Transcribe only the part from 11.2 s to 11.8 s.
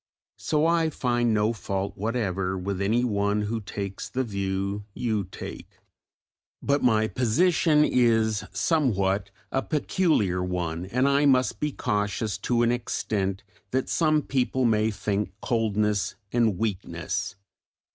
must be